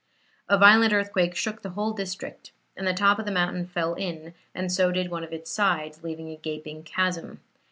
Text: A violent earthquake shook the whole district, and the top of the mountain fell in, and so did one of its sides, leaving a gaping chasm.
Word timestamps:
A 0.49 0.57
violent 0.57 0.93
earthquake 0.93 1.35
shook 1.35 1.61
the 1.61 1.69
whole 1.69 1.93
district, 1.93 2.53
and 2.75 2.87
the 2.87 2.93
top 2.95 3.19
of 3.19 3.25
the 3.25 3.31
mountain 3.31 3.67
fell 3.67 3.93
in, 3.93 4.33
and 4.55 4.71
so 4.71 4.91
did 4.91 5.11
one 5.11 5.23
of 5.23 5.31
its 5.31 5.51
sides, 5.51 6.01
leaving 6.01 6.31
a 6.31 6.37
gaping 6.37 6.81
chasm. 6.81 7.39